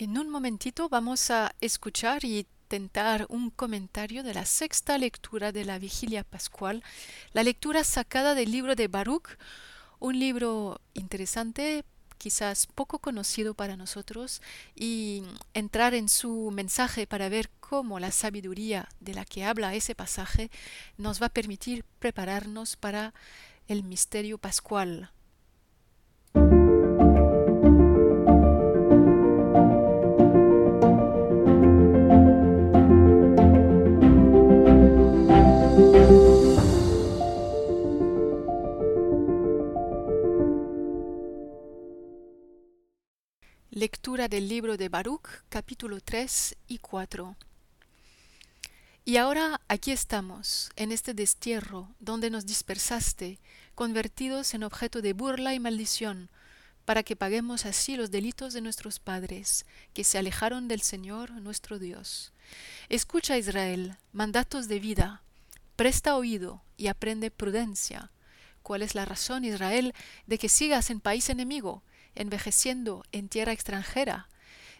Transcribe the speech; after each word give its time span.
En 0.00 0.16
un 0.16 0.30
momentito 0.30 0.88
vamos 0.88 1.28
a 1.32 1.56
escuchar 1.60 2.24
y 2.24 2.46
tentar 2.68 3.26
un 3.30 3.50
comentario 3.50 4.22
de 4.22 4.32
la 4.32 4.46
sexta 4.46 4.96
lectura 4.96 5.50
de 5.50 5.64
la 5.64 5.80
vigilia 5.80 6.22
pascual, 6.22 6.84
la 7.32 7.42
lectura 7.42 7.82
sacada 7.82 8.36
del 8.36 8.52
libro 8.52 8.76
de 8.76 8.86
Baruch, 8.86 9.30
un 9.98 10.16
libro 10.20 10.80
interesante, 10.94 11.84
quizás 12.16 12.68
poco 12.68 13.00
conocido 13.00 13.54
para 13.54 13.76
nosotros, 13.76 14.40
y 14.76 15.24
entrar 15.52 15.94
en 15.94 16.08
su 16.08 16.52
mensaje 16.52 17.08
para 17.08 17.28
ver 17.28 17.50
cómo 17.58 17.98
la 17.98 18.12
sabiduría 18.12 18.88
de 19.00 19.14
la 19.14 19.24
que 19.24 19.44
habla 19.44 19.74
ese 19.74 19.96
pasaje 19.96 20.48
nos 20.96 21.20
va 21.20 21.26
a 21.26 21.34
permitir 21.34 21.84
prepararnos 21.98 22.76
para 22.76 23.14
el 23.66 23.82
misterio 23.82 24.38
pascual. 24.38 25.10
Lectura 43.78 44.26
del 44.26 44.48
libro 44.48 44.76
de 44.76 44.88
Baruch, 44.88 45.28
capítulo 45.48 46.00
3 46.00 46.56
y 46.66 46.78
4. 46.78 47.36
Y 49.04 49.18
ahora 49.18 49.60
aquí 49.68 49.92
estamos, 49.92 50.70
en 50.74 50.90
este 50.90 51.14
destierro, 51.14 51.88
donde 52.00 52.28
nos 52.28 52.44
dispersaste, 52.44 53.38
convertidos 53.76 54.52
en 54.54 54.64
objeto 54.64 55.00
de 55.00 55.12
burla 55.12 55.54
y 55.54 55.60
maldición, 55.60 56.28
para 56.84 57.04
que 57.04 57.14
paguemos 57.14 57.66
así 57.66 57.96
los 57.96 58.10
delitos 58.10 58.52
de 58.52 58.62
nuestros 58.62 58.98
padres, 58.98 59.64
que 59.94 60.02
se 60.02 60.18
alejaron 60.18 60.66
del 60.66 60.80
Señor 60.80 61.30
nuestro 61.30 61.78
Dios. 61.78 62.32
Escucha, 62.88 63.38
Israel, 63.38 63.96
mandatos 64.10 64.66
de 64.66 64.80
vida, 64.80 65.22
presta 65.76 66.16
oído 66.16 66.64
y 66.76 66.88
aprende 66.88 67.30
prudencia. 67.30 68.10
¿Cuál 68.64 68.82
es 68.82 68.96
la 68.96 69.04
razón, 69.04 69.44
Israel, 69.44 69.94
de 70.26 70.36
que 70.36 70.48
sigas 70.48 70.90
en 70.90 70.98
país 70.98 71.28
enemigo? 71.28 71.84
Envejeciendo 72.18 73.04
en 73.12 73.28
tierra 73.28 73.52
extranjera, 73.52 74.28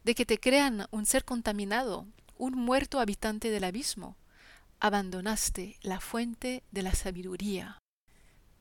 de 0.04 0.14
que 0.14 0.26
te 0.26 0.38
crean 0.38 0.86
un 0.90 1.06
ser 1.06 1.24
contaminado, 1.24 2.06
un 2.36 2.54
muerto 2.54 3.00
habitante 3.00 3.50
del 3.50 3.64
abismo. 3.64 4.16
Abandonaste 4.80 5.76
la 5.80 6.00
fuente 6.00 6.62
de 6.70 6.82
la 6.82 6.94
sabiduría. 6.94 7.78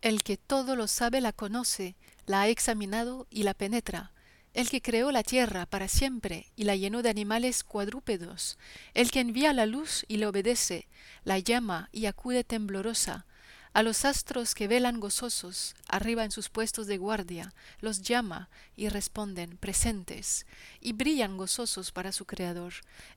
El 0.02 0.24
que 0.24 0.38
todo 0.38 0.76
lo 0.76 0.88
sabe 0.88 1.22
la 1.22 1.34
conoce, 1.34 1.96
la 2.26 2.42
ha 2.42 2.48
examinado 2.48 3.28
y 3.30 3.44
la 3.44 3.54
penetra. 3.54 4.14
El 4.54 4.70
que 4.70 4.82
creó 4.82 5.12
la 5.12 5.24
tierra 5.24 5.66
para 5.66 5.88
siempre 5.88 6.52
y 6.56 6.64
la 6.64 6.76
llenó 6.76 7.02
de 7.02 7.10
animales 7.10 7.64
cuadrúpedos, 7.64 8.58
el 8.94 9.12
que 9.12 9.20
envía 9.20 9.54
la 9.54 9.66
luz 9.66 10.06
y 10.08 10.18
le 10.18 10.28
obedece, 10.28 10.88
la 11.24 11.40
llama 11.40 11.90
y 11.92 12.06
acude 12.06 12.44
temblorosa, 12.44 13.26
a 13.74 13.84
los 13.84 14.06
astros 14.06 14.56
que 14.56 14.68
velan 14.68 15.00
gozosos 15.00 15.76
arriba 15.88 16.24
en 16.24 16.32
sus 16.32 16.50
puestos 16.50 16.88
de 16.88 16.98
guardia, 16.98 17.54
los 17.80 18.02
llama 18.02 18.50
y 18.76 18.90
responden 18.90 19.58
presentes, 19.58 20.46
y 20.82 20.94
brillan 20.94 21.38
gozosos 21.38 21.92
para 21.92 22.12
su 22.12 22.26
Creador. 22.26 22.74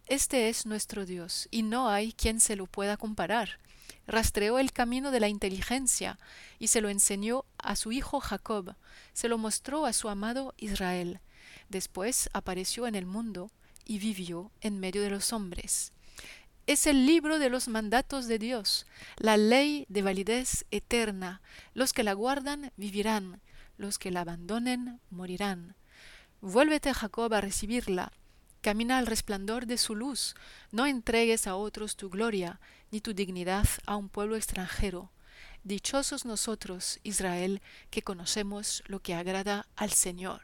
Este 0.07 0.49
es 0.49 0.67
nuestro 0.67 1.07
Dios, 1.07 1.49
y 1.51 1.63
no 1.63 1.89
hay 1.89 2.13
quien 2.13 2.41
se 2.41 2.57
lo 2.57 2.67
pueda 2.67 2.97
comparar. 2.97 3.59
Rastreó 4.07 4.59
el 4.59 4.73
camino 4.73 5.11
de 5.11 5.21
la 5.21 5.29
inteligencia 5.29 6.19
y 6.59 6.69
se 6.69 6.81
lo 6.81 6.89
enseñó 6.89 7.45
a 7.59 7.77
su 7.77 7.93
hijo 7.93 8.21
Jacob, 8.21 8.75
se 9.13 9.29
lo 9.29 9.39
mostró 9.39 9.87
a 9.87 9.93
su 9.93 10.09
amado 10.09 10.55
Israel. 10.57 11.21
Después 11.69 12.29
apareció 12.33 12.87
en 12.87 12.95
el 12.95 13.07
mundo 13.07 13.51
y 13.85 13.99
vivió 13.99 14.51
en 14.61 14.81
medio 14.81 15.03
de 15.03 15.11
los 15.11 15.33
hombres 15.33 15.93
es 16.71 16.87
el 16.87 17.05
libro 17.05 17.41
de 17.41 17.51
los 17.51 17.67
mandatos 17.67 18.29
de 18.29 18.39
Dios, 18.39 18.87
la 19.17 19.37
ley 19.37 19.87
de 19.89 20.03
validez 20.03 20.67
eterna. 20.71 21.43
Los 21.75 21.93
que 21.93 22.05
la 22.05 22.13
guardan 22.13 22.71
vivirán, 22.77 23.41
los 23.77 23.99
que 23.99 24.13
la 24.13 24.21
abandonen 24.21 25.01
morirán. 25.11 25.75
Vuélvete, 26.41 26.95
Jacob, 26.95 27.35
a 27.35 27.41
recibirla. 27.41 28.13
Camina 28.61 28.99
al 28.99 29.09
resplandor 29.09 29.67
de 29.67 29.79
su 29.79 29.97
luz. 29.97 30.37
No 30.71 30.87
entregues 30.87 31.49
a 31.49 31.57
otros 31.57 31.97
tu 31.97 32.09
gloria, 32.09 32.61
ni 32.93 33.01
tu 33.01 33.15
dignidad 33.15 33.67
a 33.85 33.97
un 33.97 34.09
pueblo 34.09 34.37
extranjero. 34.37 35.11
Dichosos 35.65 36.25
nosotros, 36.25 37.01
Israel, 37.03 37.63
que 37.91 38.03
conocemos 38.03 38.85
lo 38.87 39.01
que 39.01 39.15
agrada 39.15 39.67
al 39.75 39.91
Señor. 39.91 40.43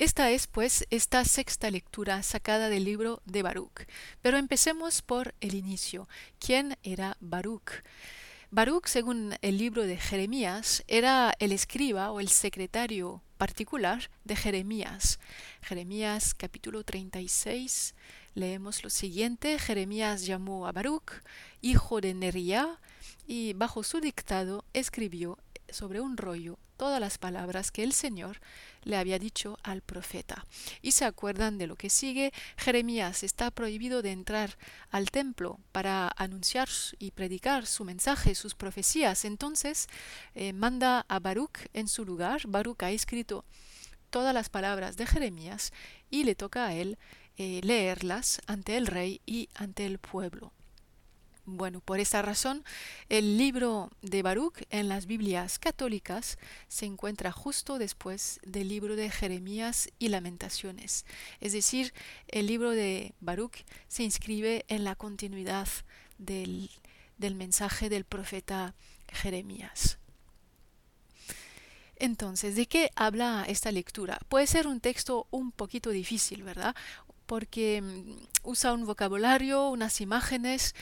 Esta 0.00 0.30
es, 0.30 0.46
pues, 0.46 0.86
esta 0.88 1.26
sexta 1.26 1.70
lectura 1.70 2.22
sacada 2.22 2.70
del 2.70 2.84
libro 2.84 3.20
de 3.26 3.42
Baruch. 3.42 3.86
Pero 4.22 4.38
empecemos 4.38 5.02
por 5.02 5.34
el 5.42 5.54
inicio. 5.54 6.08
¿Quién 6.38 6.78
era 6.82 7.18
Baruch? 7.20 7.82
Baruch, 8.50 8.86
según 8.86 9.34
el 9.42 9.58
libro 9.58 9.84
de 9.84 9.98
Jeremías, 9.98 10.84
era 10.88 11.34
el 11.38 11.52
escriba 11.52 12.12
o 12.12 12.20
el 12.20 12.30
secretario 12.30 13.22
particular 13.36 14.08
de 14.24 14.36
Jeremías. 14.36 15.20
Jeremías 15.60 16.32
capítulo 16.32 16.82
36, 16.82 17.94
leemos 18.32 18.82
lo 18.82 18.88
siguiente. 18.88 19.58
Jeremías 19.58 20.24
llamó 20.24 20.66
a 20.66 20.72
Baruch, 20.72 21.12
hijo 21.60 22.00
de 22.00 22.14
Nería, 22.14 22.80
y 23.26 23.52
bajo 23.52 23.82
su 23.82 24.00
dictado 24.00 24.64
escribió 24.72 25.36
sobre 25.68 26.00
un 26.00 26.16
rollo 26.16 26.58
todas 26.80 26.98
las 26.98 27.18
palabras 27.18 27.72
que 27.72 27.82
el 27.82 27.92
Señor 27.92 28.40
le 28.84 28.96
había 28.96 29.18
dicho 29.18 29.58
al 29.62 29.82
profeta. 29.82 30.46
Y 30.80 30.92
se 30.92 31.04
acuerdan 31.04 31.58
de 31.58 31.66
lo 31.66 31.76
que 31.76 31.90
sigue, 31.90 32.32
Jeremías 32.56 33.22
está 33.22 33.50
prohibido 33.50 34.00
de 34.00 34.12
entrar 34.12 34.56
al 34.90 35.10
templo 35.10 35.60
para 35.72 36.10
anunciar 36.16 36.70
y 36.98 37.10
predicar 37.10 37.66
su 37.66 37.84
mensaje, 37.84 38.34
sus 38.34 38.54
profecías. 38.54 39.26
Entonces 39.26 39.88
eh, 40.34 40.54
manda 40.54 41.04
a 41.06 41.18
Baruch 41.18 41.68
en 41.74 41.86
su 41.86 42.06
lugar. 42.06 42.40
Baruch 42.46 42.82
ha 42.82 42.90
escrito 42.90 43.44
todas 44.08 44.32
las 44.32 44.48
palabras 44.48 44.96
de 44.96 45.04
Jeremías 45.04 45.74
y 46.08 46.24
le 46.24 46.34
toca 46.34 46.66
a 46.66 46.72
él 46.72 46.96
eh, 47.36 47.60
leerlas 47.62 48.40
ante 48.46 48.78
el 48.78 48.86
rey 48.86 49.20
y 49.26 49.50
ante 49.54 49.84
el 49.84 49.98
pueblo. 49.98 50.54
Bueno, 51.56 51.80
por 51.80 51.98
esa 51.98 52.22
razón, 52.22 52.64
el 53.08 53.36
libro 53.36 53.90
de 54.02 54.22
Baruch 54.22 54.62
en 54.70 54.88
las 54.88 55.06
Biblias 55.06 55.58
católicas 55.58 56.38
se 56.68 56.86
encuentra 56.86 57.32
justo 57.32 57.78
después 57.78 58.38
del 58.44 58.68
libro 58.68 58.94
de 58.94 59.10
Jeremías 59.10 59.88
y 59.98 60.08
Lamentaciones. 60.08 61.04
Es 61.40 61.52
decir, 61.52 61.92
el 62.28 62.46
libro 62.46 62.70
de 62.70 63.14
Baruch 63.20 63.64
se 63.88 64.04
inscribe 64.04 64.64
en 64.68 64.84
la 64.84 64.94
continuidad 64.94 65.66
del, 66.18 66.70
del 67.18 67.34
mensaje 67.34 67.88
del 67.88 68.04
profeta 68.04 68.74
Jeremías. 69.08 69.98
Entonces, 71.96 72.54
¿de 72.54 72.66
qué 72.66 72.90
habla 72.94 73.44
esta 73.46 73.72
lectura? 73.72 74.18
Puede 74.28 74.46
ser 74.46 74.66
un 74.66 74.80
texto 74.80 75.26
un 75.30 75.52
poquito 75.52 75.90
difícil, 75.90 76.42
¿verdad? 76.42 76.74
Porque 77.30 77.80
mm, 77.80 78.50
usa 78.50 78.72
un 78.72 78.84
vocabulario, 78.86 79.68
unas 79.70 80.00
imágenes 80.00 80.74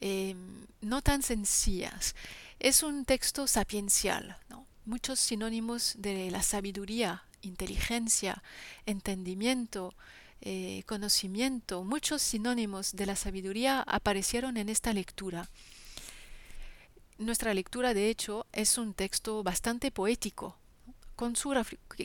Em, 0.00 0.66
no 0.80 1.02
tan 1.02 1.22
sencillas. 1.22 2.14
Es 2.58 2.82
un 2.82 3.04
texto 3.04 3.46
sapiencial, 3.46 4.36
muchos 4.84 5.20
sinónimos 5.20 5.94
de 5.98 6.30
la 6.30 6.42
sabiduría, 6.42 7.24
inteligencia, 7.42 8.42
entendimiento, 8.84 9.94
eh, 10.42 10.82
conocimiento, 10.86 11.82
muchos 11.84 12.22
sinónimos 12.22 12.94
de 12.94 13.06
la 13.06 13.16
sabiduría 13.16 13.80
aparecieron 13.80 14.56
en 14.56 14.68
esta 14.68 14.92
lectura. 14.92 15.48
Nuestra 17.18 17.54
lectura, 17.54 17.94
de 17.94 18.10
hecho, 18.10 18.46
es 18.52 18.76
un 18.76 18.92
texto 18.92 19.42
bastante 19.42 19.90
poético, 19.90 20.58
con 21.14 21.36
su 21.36 21.54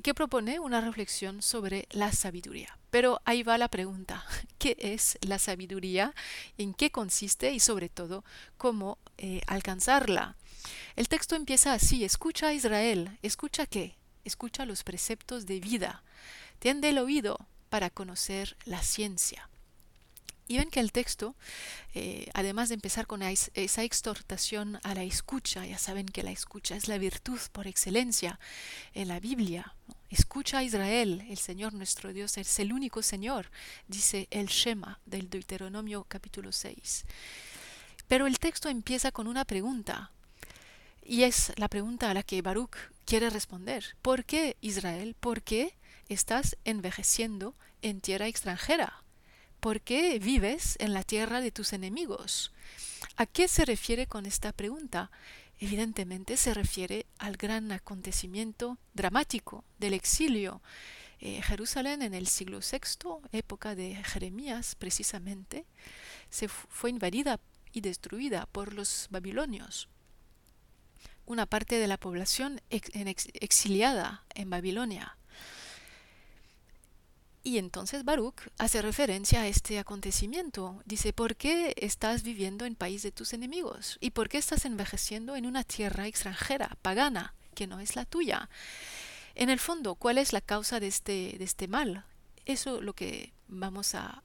que 0.01 0.13
propone 0.13 0.59
una 0.59 0.79
reflexión 0.79 1.41
sobre 1.41 1.87
la 1.91 2.13
sabiduría. 2.13 2.80
Pero 2.91 3.21
ahí 3.25 3.41
va 3.41 3.57
la 3.57 3.69
pregunta, 3.69 4.23
¿qué 4.59 4.77
es 4.77 5.17
la 5.21 5.39
sabiduría? 5.39 6.13
¿En 6.57 6.75
qué 6.75 6.91
consiste? 6.91 7.51
Y 7.51 7.59
sobre 7.59 7.89
todo, 7.89 8.23
¿cómo 8.57 8.99
eh, 9.17 9.41
alcanzarla? 9.47 10.35
El 10.95 11.07
texto 11.07 11.35
empieza 11.35 11.73
así, 11.73 12.03
escucha 12.03 12.49
a 12.49 12.53
Israel, 12.53 13.17
¿escucha 13.23 13.65
qué? 13.65 13.95
Escucha 14.25 14.65
los 14.65 14.83
preceptos 14.83 15.47
de 15.47 15.59
vida, 15.59 16.03
tiende 16.59 16.89
el 16.89 16.99
oído 16.99 17.47
para 17.69 17.89
conocer 17.89 18.57
la 18.65 18.83
ciencia. 18.83 19.49
Y 20.51 20.57
ven 20.57 20.69
que 20.69 20.81
el 20.81 20.91
texto, 20.91 21.33
eh, 21.93 22.29
además 22.33 22.67
de 22.67 22.75
empezar 22.75 23.07
con 23.07 23.21
esa 23.21 23.83
exhortación 23.83 24.81
a 24.83 24.93
la 24.93 25.03
escucha, 25.03 25.65
ya 25.65 25.77
saben 25.77 26.05
que 26.05 26.23
la 26.23 26.31
escucha 26.31 26.75
es 26.75 26.89
la 26.89 26.97
virtud 26.97 27.39
por 27.53 27.67
excelencia 27.67 28.37
en 28.93 29.07
la 29.07 29.21
Biblia. 29.21 29.75
Escucha 30.11 30.57
a 30.57 30.63
Israel, 30.63 31.25
el 31.29 31.37
Señor 31.37 31.73
nuestro 31.73 32.11
Dios 32.11 32.37
es 32.37 32.59
el 32.59 32.73
único 32.73 33.01
Señor, 33.01 33.49
dice 33.87 34.27
el 34.29 34.47
Shema 34.47 34.99
del 35.05 35.29
Deuteronomio 35.29 36.03
capítulo 36.03 36.51
6. 36.51 37.05
Pero 38.09 38.27
el 38.27 38.37
texto 38.37 38.67
empieza 38.67 39.13
con 39.13 39.25
una 39.27 39.45
pregunta, 39.45 40.11
y 41.01 41.23
es 41.23 41.53
la 41.55 41.69
pregunta 41.69 42.11
a 42.11 42.13
la 42.13 42.23
que 42.23 42.41
Baruch 42.41 42.75
quiere 43.05 43.29
responder. 43.29 43.95
¿Por 44.01 44.25
qué 44.25 44.57
Israel? 44.59 45.15
¿Por 45.17 45.43
qué 45.43 45.77
estás 46.09 46.57
envejeciendo 46.65 47.55
en 47.81 48.01
tierra 48.01 48.27
extranjera? 48.27 49.03
¿Por 49.61 49.79
qué 49.79 50.19
vives 50.19 50.75
en 50.81 50.93
la 50.93 51.03
tierra 51.03 51.39
de 51.39 51.51
tus 51.51 51.71
enemigos? 51.71 52.51
¿A 53.15 53.25
qué 53.25 53.47
se 53.47 53.63
refiere 53.63 54.07
con 54.07 54.25
esta 54.25 54.51
pregunta? 54.51 55.09
Evidentemente 55.63 56.37
se 56.37 56.55
refiere 56.55 57.05
al 57.19 57.37
gran 57.37 57.71
acontecimiento 57.71 58.79
dramático 58.95 59.63
del 59.77 59.93
exilio. 59.93 60.59
Eh, 61.19 61.39
Jerusalén 61.43 62.01
en 62.01 62.15
el 62.15 62.25
siglo 62.25 62.61
VI, 62.61 63.29
época 63.31 63.75
de 63.75 63.93
Jeremías 64.03 64.73
precisamente, 64.73 65.67
se 66.31 66.47
fue 66.47 66.89
invadida 66.89 67.39
y 67.71 67.81
destruida 67.81 68.47
por 68.47 68.73
los 68.73 69.07
babilonios. 69.11 69.87
Una 71.27 71.45
parte 71.45 71.77
de 71.77 71.87
la 71.87 71.99
población 71.99 72.59
exiliada 72.71 74.25
en 74.33 74.49
Babilonia. 74.49 75.15
Y 77.43 77.57
entonces 77.57 78.03
Baruch 78.03 78.49
hace 78.59 78.81
referencia 78.81 79.41
a 79.41 79.47
este 79.47 79.79
acontecimiento. 79.79 80.81
Dice, 80.85 81.11
¿por 81.11 81.35
qué 81.35 81.73
estás 81.77 82.21
viviendo 82.21 82.65
en 82.65 82.75
país 82.75 83.01
de 83.01 83.11
tus 83.11 83.33
enemigos? 83.33 83.97
¿Y 83.99 84.11
por 84.11 84.29
qué 84.29 84.37
estás 84.37 84.65
envejeciendo 84.65 85.35
en 85.35 85.47
una 85.47 85.63
tierra 85.63 86.05
extranjera, 86.05 86.77
pagana, 86.83 87.33
que 87.55 87.65
no 87.65 87.79
es 87.79 87.95
la 87.95 88.05
tuya? 88.05 88.49
En 89.33 89.49
el 89.49 89.59
fondo, 89.59 89.95
¿cuál 89.95 90.19
es 90.19 90.33
la 90.33 90.41
causa 90.41 90.79
de 90.79 90.87
este, 90.87 91.35
de 91.39 91.43
este 91.43 91.67
mal? 91.67 92.05
Eso 92.45 92.81
lo 92.81 92.93
que 92.93 93.33
vamos 93.47 93.95
a... 93.95 94.23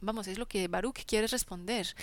Vamos, 0.00 0.26
es 0.26 0.36
lo 0.36 0.46
que 0.46 0.66
Baruch 0.66 1.04
quiere 1.06 1.28
responder. 1.28 1.94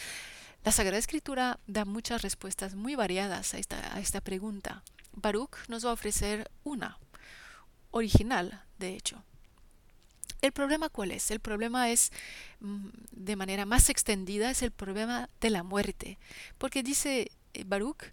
La 0.64 0.72
Sagrada 0.72 0.98
Escritura 0.98 1.60
da 1.68 1.84
muchas 1.84 2.22
respuestas 2.22 2.74
muy 2.74 2.96
variadas 2.96 3.54
a 3.54 3.58
esta, 3.58 3.96
a 3.96 4.00
esta 4.00 4.22
pregunta. 4.22 4.84
Baruch 5.12 5.58
nos 5.68 5.86
va 5.86 5.90
a 5.90 5.94
ofrecer 5.94 6.50
una, 6.64 7.00
original, 7.92 8.64
de 8.80 8.96
hecho. 8.96 9.24
¿El 10.42 10.52
problema 10.52 10.90
cuál 10.90 11.12
es? 11.12 11.30
El 11.32 11.40
problema 11.40 11.92
es, 11.92 12.12
mm, 12.60 12.90
de 13.12 13.36
manera 13.36 13.66
más 13.66 13.90
extendida, 13.90 14.50
es 14.50 14.62
el 14.64 14.72
problema 14.72 15.30
de 15.40 15.50
la 15.52 15.64
muerte. 15.64 16.18
Porque 16.58 16.84
dice 16.84 17.32
eh, 17.54 17.64
Baruch 17.66 18.04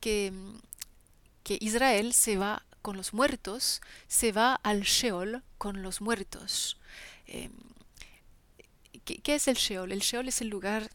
que, 0.00 0.30
mm, 0.32 0.58
que 1.44 1.58
Israel 1.60 2.12
se 2.12 2.36
va 2.36 2.64
con 2.82 2.96
los 2.96 3.14
muertos, 3.14 3.80
se 4.06 4.32
va 4.32 4.54
al 4.54 4.82
Sheol 4.82 5.42
con 5.56 5.82
los 5.82 6.00
muertos. 6.00 6.78
Em, 7.26 7.52
¿qué, 9.04 9.18
¿Qué 9.18 9.34
es 9.34 9.48
el 9.48 9.56
Sheol? 9.56 9.92
El 9.92 10.00
Sheol 10.00 10.28
es 10.28 10.40
el 10.42 10.48
lugar 10.48 10.90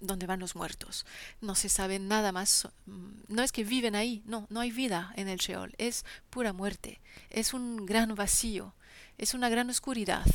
donde 0.00 0.26
van 0.26 0.40
los 0.40 0.56
muertos. 0.56 1.06
No 1.40 1.54
se 1.54 1.68
sabe 1.68 1.98
nada 1.98 2.32
más. 2.32 2.68
Mm, 2.86 3.10
no 3.28 3.42
es 3.42 3.52
que 3.52 3.64
viven 3.64 3.94
ahí, 3.94 4.22
no, 4.26 4.46
no 4.50 4.60
hay 4.60 4.72
vida 4.72 5.12
en 5.16 5.28
el 5.28 5.38
Sheol, 5.38 5.74
es 5.78 6.04
pura 6.30 6.52
muerte, 6.52 7.00
es 7.30 7.54
un 7.54 7.86
gran 7.86 8.14
vacío 8.14 8.74
es 9.20 9.34
una 9.34 9.50
gran 9.50 9.68
oscuridad. 9.68 10.26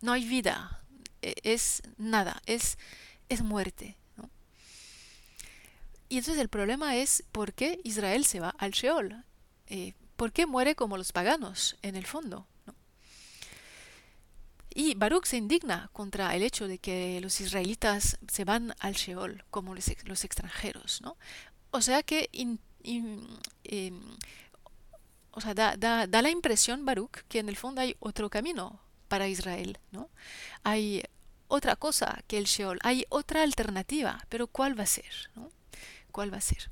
No 0.00 0.12
hay 0.12 0.26
vida, 0.26 0.82
e, 1.20 1.34
es 1.42 1.82
nada, 1.98 2.42
es, 2.46 2.78
es 3.28 3.42
muerte. 3.42 3.96
Y 6.08 6.18
entonces 6.18 6.40
el 6.40 6.48
problema 6.48 6.96
es 6.96 7.24
por 7.32 7.52
qué 7.52 7.80
Israel 7.84 8.24
se 8.24 8.40
va 8.40 8.50
al 8.58 8.70
Sheol. 8.70 9.24
Eh, 9.66 9.94
¿Por 10.16 10.32
qué 10.32 10.46
muere 10.46 10.74
como 10.74 10.96
los 10.96 11.12
paganos, 11.12 11.76
en 11.82 11.96
el 11.96 12.06
fondo? 12.06 12.46
Y 14.72 14.94
Baruch 14.94 15.26
se 15.26 15.36
indigna 15.36 15.90
contra 15.92 16.34
el 16.36 16.42
hecho 16.42 16.68
de 16.68 16.78
que 16.78 17.18
los 17.20 17.40
israelitas 17.40 18.18
se 18.28 18.44
van 18.44 18.74
al 18.78 18.94
Sheol 18.94 19.44
como 19.50 19.74
los, 19.74 19.88
extranjeros. 20.24 21.02
¿no? 21.02 21.16
O 21.70 21.80
sea 21.80 22.02
que 22.02 22.30
em, 22.32 22.58
o 25.36 25.40
sea, 25.42 25.52
da, 25.52 25.76
da, 25.76 26.06
da 26.06 26.22
la 26.22 26.30
impresión, 26.30 26.86
Baruch, 26.86 27.18
que 27.28 27.38
en 27.38 27.50
el 27.50 27.56
fondo 27.56 27.82
hay 27.82 27.94
otro 28.00 28.30
camino 28.30 28.80
para 29.08 29.28
Israel, 29.28 29.78
¿no? 29.92 30.08
Hay 30.64 31.02
otra 31.46 31.76
cosa 31.76 32.24
que 32.26 32.38
el 32.38 32.46
Sheol, 32.46 32.78
hay 32.82 33.04
otra 33.10 33.42
alternativa, 33.42 34.24
pero 34.30 34.46
¿cuál 34.46 34.78
va 34.78 34.84
a 34.84 34.86
ser? 34.86 35.30
¿no? 35.34 35.50
¿Cuál 36.10 36.32
va 36.32 36.38
a 36.38 36.40
ser? 36.40 36.70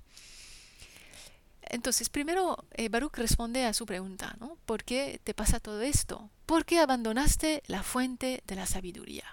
Entonces, 1.61 2.09
primero 2.09 2.65
eh, 2.73 2.89
Baruch 2.89 3.19
responde 3.19 3.67
a 3.67 3.75
su 3.75 3.85
pregunta, 3.85 4.35
¿no? 4.41 4.57
¿Por 4.65 4.83
qué 4.83 5.21
te 5.23 5.35
pasa 5.35 5.61
todo 5.61 5.83
esto? 5.83 6.31
¿Por 6.47 6.65
qué 6.65 6.79
abandonaste 6.79 7.63
la 7.67 7.83
fuente 7.83 8.43
de 8.47 8.57
la 8.57 8.67
sabiduría? 8.67 9.25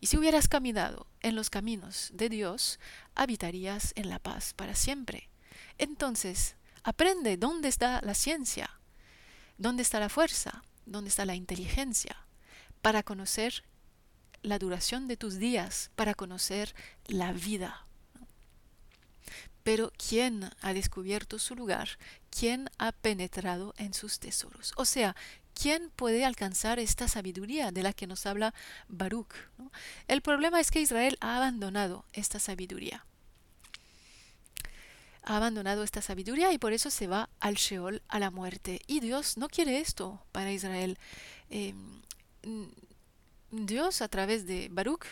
y 0.00 0.06
si 0.06 0.16
hubieras 0.16 0.48
caminado 0.48 1.06
en 1.20 1.36
los 1.36 1.50
caminos 1.50 2.10
de 2.14 2.30
Dios, 2.30 2.78
habitarías 3.14 3.92
en 3.96 4.08
la 4.08 4.18
paz 4.18 4.54
para 4.54 4.74
siempre. 4.74 5.28
Entonces, 5.76 6.56
Aprende 6.86 7.36
dónde 7.36 7.66
está 7.66 8.00
la 8.02 8.14
ciencia, 8.14 8.70
dónde 9.58 9.82
está 9.82 9.98
la 9.98 10.08
fuerza, 10.08 10.62
dónde 10.84 11.08
está 11.08 11.24
la 11.24 11.34
inteligencia, 11.34 12.16
para 12.80 13.02
conocer 13.02 13.64
la 14.42 14.60
duración 14.60 15.08
de 15.08 15.16
tus 15.16 15.34
días, 15.34 15.90
para 15.96 16.14
conocer 16.14 16.76
la 17.08 17.32
vida. 17.32 17.88
Pero 19.64 19.92
¿quién 19.98 20.48
ha 20.60 20.74
descubierto 20.74 21.40
su 21.40 21.56
lugar? 21.56 21.88
¿Quién 22.30 22.70
ha 22.78 22.92
penetrado 22.92 23.74
en 23.78 23.92
sus 23.92 24.20
tesoros? 24.20 24.72
O 24.76 24.84
sea, 24.84 25.16
¿quién 25.60 25.90
puede 25.90 26.24
alcanzar 26.24 26.78
esta 26.78 27.08
sabiduría 27.08 27.72
de 27.72 27.82
la 27.82 27.94
que 27.94 28.06
nos 28.06 28.26
habla 28.26 28.54
Baruch? 28.86 29.34
El 30.06 30.22
problema 30.22 30.60
es 30.60 30.70
que 30.70 30.82
Israel 30.82 31.18
ha 31.20 31.36
abandonado 31.36 32.04
esta 32.12 32.38
sabiduría 32.38 33.04
ha 35.26 35.36
abandonado 35.36 35.82
esta 35.82 36.00
sabiduría 36.00 36.52
y 36.52 36.58
por 36.58 36.72
eso 36.72 36.88
se 36.88 37.08
va 37.08 37.28
al 37.40 37.56
Sheol, 37.56 38.00
a 38.08 38.18
la 38.18 38.30
muerte. 38.30 38.80
Y 38.86 39.00
Dios 39.00 39.36
no 39.36 39.48
quiere 39.48 39.80
esto 39.80 40.22
para 40.32 40.52
Israel. 40.52 40.98
Em, 41.50 42.00
Dios 43.50 44.02
a 44.02 44.08
través 44.08 44.46
de 44.46 44.68
Baruch 44.70 45.04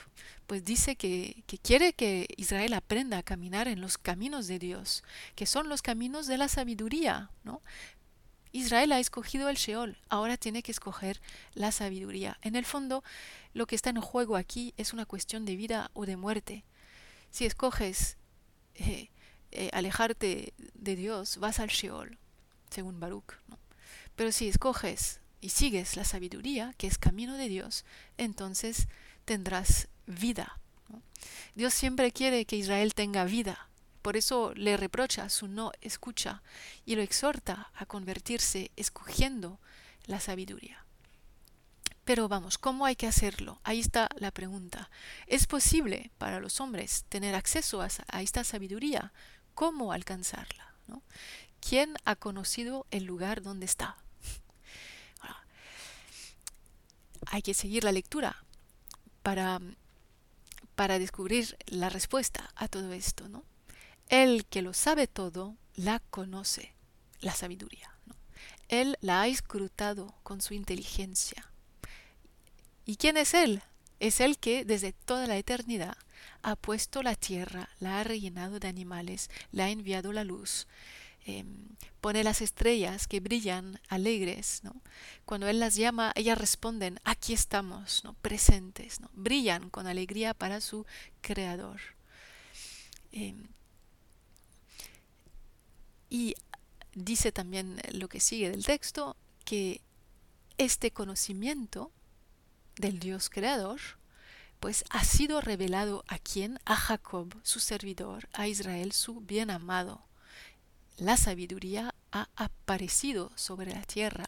pues 0.46 0.64
dice 0.64 0.96
que, 0.96 1.42
que, 1.46 1.58
quiere 1.58 1.94
que 1.94 2.28
Israel 2.36 2.74
aprenda 2.74 3.18
a 3.18 3.22
caminar 3.22 3.66
en 3.66 3.80
los 3.80 3.98
caminos 3.98 4.46
de 4.46 4.58
Dios, 4.58 5.02
que 5.34 5.46
son 5.46 5.68
los 5.68 5.82
caminos 5.82 6.26
de 6.26 6.38
la 6.38 6.48
sabiduría, 6.48 7.30
¿no? 7.42 7.60
Israel 8.52 8.92
ha 8.92 9.00
escogido 9.00 9.48
el 9.48 9.56
Sheol, 9.56 9.98
ahora 10.08 10.36
tiene 10.36 10.62
que 10.62 10.70
escoger 10.70 11.20
la 11.54 11.72
sabiduría. 11.72 12.38
En 12.40 12.54
el 12.54 12.64
fondo, 12.64 13.02
lo 13.52 13.66
que 13.66 13.74
está 13.74 13.90
en 13.90 14.00
juego 14.00 14.36
aquí 14.36 14.74
es 14.76 14.92
una 14.92 15.06
cuestión 15.06 15.44
de 15.44 15.56
vida 15.56 15.90
o 15.92 16.06
de 16.06 16.16
muerte. 16.16 16.64
Si 17.30 17.46
escoges 17.46 18.16
eh, 18.74 19.08
eh, 19.54 19.70
alejarte 19.72 20.52
de 20.74 20.96
Dios, 20.96 21.38
vas 21.38 21.60
al 21.60 21.68
Sheol, 21.68 22.18
según 22.70 23.00
Baruch. 23.00 23.34
Pero 24.16 24.32
si 24.32 24.48
escoges 24.48 25.20
y 25.40 25.50
sigues 25.50 25.96
la 25.96 26.04
sabiduría, 26.04 26.74
que 26.76 26.86
es 26.86 26.98
camino 26.98 27.36
de 27.36 27.48
Dios, 27.48 27.84
entonces 28.18 28.88
tendrás 29.24 29.88
vida. 30.06 30.58
Dios 31.54 31.72
siempre 31.72 32.12
quiere 32.12 32.44
que 32.44 32.56
Israel 32.56 32.94
tenga 32.94 33.24
vida. 33.24 33.68
Por 34.02 34.16
eso 34.16 34.52
le 34.54 34.76
reprocha 34.76 35.28
su 35.30 35.48
no 35.48 35.72
escucha 35.80 36.42
y 36.84 36.94
lo 36.94 37.02
exhorta 37.02 37.70
a 37.74 37.86
convertirse 37.86 38.70
escogiendo 38.76 39.58
la 40.06 40.20
sabiduría. 40.20 40.84
Pero 42.04 42.28
vamos, 42.28 42.58
¿cómo 42.58 42.84
hay 42.84 42.96
que 42.96 43.06
hacerlo? 43.06 43.60
Ahí 43.64 43.80
está 43.80 44.08
la 44.16 44.30
pregunta. 44.30 44.90
¿Es 45.26 45.46
posible 45.46 46.10
para 46.18 46.38
los 46.38 46.60
hombres 46.60 47.06
tener 47.08 47.34
acceso 47.34 47.80
a, 47.80 47.88
esta 48.20 48.44
sabiduría? 48.44 49.12
Cómo 49.54 49.92
alcanzarla. 49.92 50.74
¿no? 50.86 51.02
¿Quién 51.60 51.94
ha 52.04 52.16
conocido 52.16 52.86
el 52.90 53.04
lugar 53.04 53.42
donde 53.42 53.66
está? 53.66 53.96
hay 57.26 57.42
que 57.42 57.54
seguir 57.54 57.84
la 57.84 57.92
lectura 57.92 58.44
para, 59.22 59.60
para 60.74 60.98
descubrir 60.98 61.56
la 61.66 61.88
respuesta 61.88 62.50
a 62.54 62.68
todo 62.68 62.92
esto. 62.92 63.28
¿no? 63.28 63.44
El 64.08 64.46
que 64.46 64.62
lo 64.62 64.74
sabe 64.74 65.06
todo, 65.06 65.56
la 65.74 66.00
conoce, 66.10 66.74
la 67.20 67.34
sabiduría. 67.34 67.90
Él 68.68 68.96
la 69.00 69.22
ha 69.22 69.26
escrutado 69.28 70.14
con 70.22 70.40
su 70.40 70.54
inteligencia. 70.54 71.50
¿Y 72.84 72.96
quién 72.96 73.16
es 73.16 73.34
Él? 73.34 73.62
Es 74.00 74.20
el 74.20 74.38
que 74.38 74.64
desde 74.64 74.92
toda 74.92 75.26
la 75.26 75.36
eternidad 75.36 75.96
ha 76.44 76.56
puesto 76.56 77.02
la 77.02 77.14
tierra, 77.16 77.70
la 77.80 78.00
ha 78.00 78.04
rellenado 78.04 78.60
de 78.60 78.68
animales, 78.68 79.30
le 79.50 79.62
ha 79.62 79.70
enviado 79.70 80.12
la 80.12 80.24
luz, 80.24 80.66
em, 81.24 81.68
pone 82.02 82.22
las 82.22 82.42
estrellas 82.42 83.08
que 83.08 83.20
brillan 83.20 83.80
alegres. 83.88 84.60
Cuando 85.24 85.48
Él 85.48 85.58
las 85.58 85.74
llama, 85.74 86.12
ellas 86.14 86.36
responden, 86.36 87.00
aquí 87.02 87.32
estamos, 87.32 88.04
¿no? 88.04 88.12
presentes, 88.20 89.00
brillan 89.14 89.70
con 89.70 89.86
alegría 89.86 90.34
para 90.34 90.60
su 90.60 90.84
Creador. 91.22 91.80
Em, 93.10 93.48
y 96.10 96.34
dice 96.94 97.32
también 97.32 97.80
lo 97.92 98.08
que 98.08 98.20
sigue 98.20 98.50
del 98.50 98.66
texto, 98.66 99.16
que 99.46 99.80
este 100.58 100.90
conocimiento 100.90 101.90
del 102.76 102.98
Dios 102.98 103.30
Creador 103.30 103.80
pues 104.64 104.82
ha 104.88 105.04
sido 105.04 105.42
revelado 105.42 106.04
a 106.08 106.18
quien? 106.18 106.58
A 106.64 106.74
Jacob, 106.74 107.38
su 107.42 107.60
servidor, 107.60 108.30
a 108.32 108.48
Israel, 108.48 108.92
su 108.92 109.20
bien 109.20 109.50
amado. 109.50 110.06
La 110.96 111.18
sabiduría 111.18 111.94
ha 112.12 112.30
aparecido 112.34 113.30
sobre 113.34 113.74
la 113.74 113.82
tierra 113.82 114.24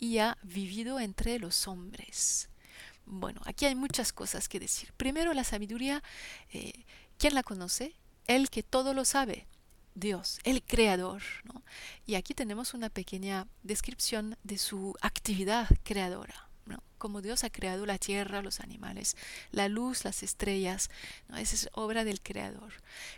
y 0.00 0.18
ha 0.18 0.38
vivido 0.42 0.98
entre 0.98 1.38
los 1.38 1.68
hombres. 1.68 2.48
Bueno, 3.04 3.40
aquí 3.44 3.64
hay 3.64 3.76
muchas 3.76 4.12
cosas 4.12 4.48
que 4.48 4.58
decir. 4.58 4.92
Primero, 4.96 5.32
la 5.34 5.44
sabiduría, 5.44 6.02
eh, 6.52 6.84
¿quién 7.16 7.34
la 7.34 7.44
conoce? 7.44 7.94
El 8.26 8.50
que 8.50 8.64
todo 8.64 8.92
lo 8.92 9.04
sabe, 9.04 9.46
Dios, 9.94 10.40
el 10.42 10.64
creador. 10.64 11.22
Y 12.06 12.16
aquí 12.16 12.34
tenemos 12.34 12.74
una 12.74 12.90
pequeña 12.90 13.46
descripción 13.62 14.36
de 14.42 14.58
su 14.58 14.96
actividad 15.00 15.68
creadora. 15.84 16.45
Como 16.98 17.22
Dios 17.22 17.44
ha 17.44 17.50
creado 17.50 17.86
la 17.86 17.98
tierra, 17.98 18.42
los 18.42 18.60
animales, 18.60 19.16
la 19.50 19.68
luz, 19.68 20.04
las 20.04 20.22
estrellas. 20.22 20.90
¿no? 21.28 21.36
Esa 21.36 21.54
es 21.54 21.68
obra 21.72 22.04
del 22.04 22.20
creador. 22.20 22.72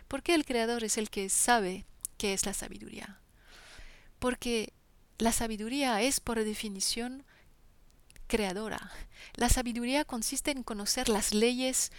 ¿Por 0.07 0.21
qué 0.21 0.35
el 0.35 0.45
creador 0.45 0.83
es 0.83 0.97
el 0.97 1.09
que 1.09 1.29
sabe 1.29 1.85
qué 2.17 2.33
es 2.33 2.45
la 2.45 2.53
sabiduría? 2.53 3.19
Porque 4.19 4.73
la 5.17 5.31
sabiduría 5.31 6.01
es 6.01 6.19
por 6.19 6.43
definición 6.43 7.23
creadora. 8.27 8.91
La 9.35 9.49
sabiduría 9.49 10.05
consiste 10.05 10.51
en 10.51 10.63
conocer 10.63 11.09
las 11.09 11.33
leyes 11.33 11.91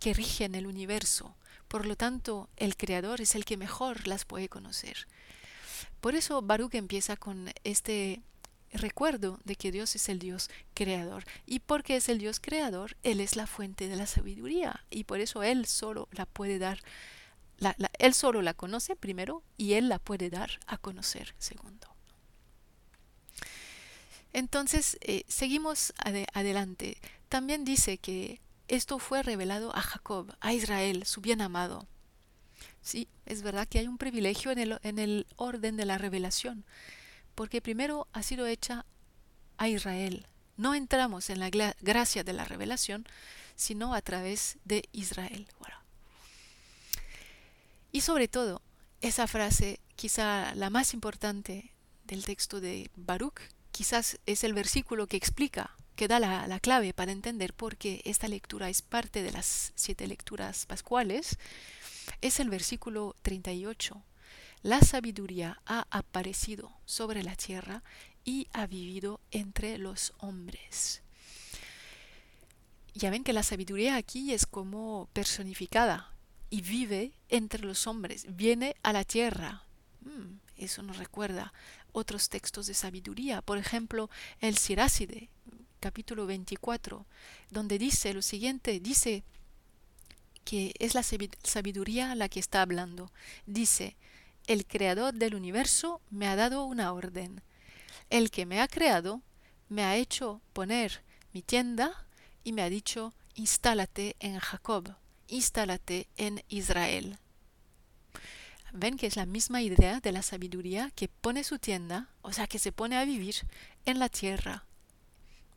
que 0.00 0.14
rigen 0.14 0.54
el 0.54 0.66
universo. 0.66 1.36
Por 1.68 1.86
lo 1.86 1.96
tanto, 1.96 2.48
el 2.56 2.76
creador 2.76 3.20
es 3.20 3.36
el 3.36 3.44
que 3.44 3.56
mejor 3.56 4.08
las 4.08 4.24
puede 4.24 4.48
conocer. 4.48 5.06
Por 6.00 6.14
eso 6.14 6.42
Baruch 6.42 6.74
empieza 6.74 7.16
con 7.16 7.52
este 7.62 8.22
recuerdo 8.72 9.40
de 9.44 9.56
que 9.56 9.72
Dios 9.72 9.94
es 9.96 10.08
el 10.08 10.18
Dios 10.18 10.50
creador. 10.74 11.24
Y 11.46 11.60
porque 11.60 11.96
es 11.96 12.08
el 12.08 12.18
Dios 12.18 12.40
creador, 12.40 12.96
Él 13.02 13.20
es 13.20 13.36
la 13.36 13.46
fuente 13.46 13.88
de 13.88 13.96
la 13.96 14.06
sabiduría. 14.06 14.84
Y 14.90 15.04
por 15.04 15.20
eso 15.20 15.42
Él 15.42 15.66
solo 15.66 16.08
la 16.12 16.26
puede 16.26 16.58
dar, 16.58 16.80
Él 17.98 18.14
solo 18.14 18.42
la 18.42 18.54
conoce 18.54 18.96
primero 18.96 19.42
y 19.56 19.74
Él 19.74 19.88
la 19.88 19.98
puede 19.98 20.30
dar 20.30 20.60
a 20.66 20.78
conocer 20.78 21.34
segundo. 21.38 21.88
Entonces, 24.32 24.96
eh, 25.00 25.24
seguimos 25.26 25.92
adelante. 25.98 26.98
También 27.28 27.64
dice 27.64 27.98
que 27.98 28.40
esto 28.68 29.00
fue 29.00 29.22
revelado 29.22 29.74
a 29.74 29.80
Jacob, 29.80 30.32
a 30.40 30.52
Israel, 30.52 31.04
su 31.04 31.20
bien 31.20 31.40
amado. 31.40 31.86
Sí, 32.82 33.08
es 33.26 33.42
verdad 33.42 33.66
que 33.66 33.80
hay 33.80 33.88
un 33.88 33.98
privilegio 33.98 34.52
en 34.52 34.58
el, 34.58 34.78
en 34.82 34.98
el 34.98 35.26
orden 35.36 35.76
de 35.76 35.84
la 35.84 35.98
revelación, 35.98 36.64
porque 37.40 37.62
primero 37.62 38.06
ha 38.12 38.22
sido 38.22 38.46
hecha 38.46 38.84
a 39.56 39.66
Israel. 39.66 40.26
No 40.58 40.74
entramos 40.74 41.30
en 41.30 41.40
la 41.40 41.48
gracia 41.48 42.22
de 42.22 42.34
la 42.34 42.44
revelación, 42.44 43.06
sino 43.56 43.94
a 43.94 44.02
través 44.02 44.58
de 44.66 44.86
Israel. 44.92 45.48
Y 47.92 48.02
sobre 48.02 48.28
todo, 48.28 48.60
esa 49.00 49.26
frase, 49.26 49.80
quizá 49.96 50.54
la 50.54 50.68
más 50.68 50.92
importante 50.92 51.72
del 52.04 52.26
texto 52.26 52.60
de 52.60 52.90
Baruch, 52.94 53.40
quizás 53.72 54.18
es 54.26 54.44
el 54.44 54.52
versículo 54.52 55.06
que 55.06 55.16
explica, 55.16 55.74
que 55.96 56.08
da 56.08 56.20
la, 56.20 56.60
clave 56.60 56.92
para 56.92 57.10
entender 57.10 57.54
por 57.54 57.78
qué 57.78 58.02
esta 58.04 58.28
lectura 58.28 58.68
es 58.68 58.82
parte 58.82 59.22
de 59.22 59.32
las 59.32 59.72
siete 59.76 60.06
lecturas 60.06 60.66
pascuales, 60.66 61.38
es 62.20 62.38
el 62.38 62.50
versículo 62.50 63.16
38. 63.22 64.02
La 64.62 64.80
sabiduría 64.82 65.60
ha 65.64 65.86
aparecido 65.90 66.70
sobre 66.84 67.22
la 67.22 67.34
tierra 67.34 67.82
y 68.24 68.46
ha 68.52 68.66
vivido 68.66 69.20
entre 69.30 69.78
los 69.78 70.12
hombres. 70.18 71.02
Ya 72.94 73.08
ven 73.08 73.24
que 73.24 73.32
la 73.32 73.42
sabiduría 73.42 73.96
aquí 73.96 74.32
es 74.34 74.44
como 74.44 75.08
personificada 75.14 76.12
y 76.50 76.60
vive 76.60 77.12
entre 77.30 77.62
los 77.62 77.86
hombres, 77.86 78.26
viene 78.28 78.76
a 78.82 78.92
la 78.92 79.04
tierra. 79.04 79.64
Mm, 80.02 80.40
eso 80.58 80.82
nos 80.82 80.98
recuerda 80.98 81.54
otros 81.92 82.28
textos 82.28 82.66
de 82.66 82.74
sabiduría, 82.74 83.40
por 83.40 83.56
ejemplo, 83.56 84.10
el 84.40 84.58
Siráside, 84.58 85.30
capítulo 85.80 86.26
24, 86.26 87.06
donde 87.50 87.78
dice 87.78 88.12
lo 88.12 88.20
siguiente, 88.20 88.78
dice 88.80 89.24
que 90.44 90.74
es 90.78 90.94
la 90.94 91.02
sabiduría 91.02 92.14
la 92.14 92.28
que 92.28 92.40
está 92.40 92.62
hablando. 92.62 93.10
Dice, 93.46 93.96
el 94.50 94.66
creador 94.66 95.14
del 95.14 95.36
universo 95.36 96.00
me 96.10 96.26
ha 96.26 96.34
dado 96.34 96.64
una 96.64 96.92
orden. 96.92 97.40
El 98.10 98.32
que 98.32 98.46
me 98.46 98.60
ha 98.60 98.66
creado 98.66 99.22
me 99.68 99.84
ha 99.84 99.94
hecho 99.94 100.40
poner 100.52 101.04
mi 101.32 101.40
tienda 101.40 102.04
y 102.42 102.52
me 102.52 102.62
ha 102.62 102.68
dicho, 102.68 103.14
instálate 103.36 104.16
en 104.18 104.40
Jacob, 104.40 104.96
instálate 105.28 106.08
en 106.16 106.42
Israel. 106.48 107.16
Ven 108.72 108.96
que 108.96 109.06
es 109.06 109.14
la 109.14 109.24
misma 109.24 109.62
idea 109.62 110.00
de 110.00 110.10
la 110.10 110.22
sabiduría 110.22 110.90
que 110.96 111.06
pone 111.06 111.44
su 111.44 111.60
tienda, 111.60 112.08
o 112.20 112.32
sea, 112.32 112.48
que 112.48 112.58
se 112.58 112.72
pone 112.72 112.96
a 112.96 113.04
vivir 113.04 113.36
en 113.84 114.00
la 114.00 114.08
tierra. 114.08 114.64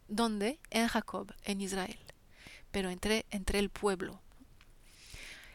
¿Dónde? 0.08 0.60
En 0.70 0.88
Jacob, 0.88 1.34
en 1.46 1.62
Israel, 1.62 1.98
pero 2.70 2.92
entre, 2.92 3.26
entre 3.32 3.58
el 3.58 3.72
pueblo. 3.72 4.22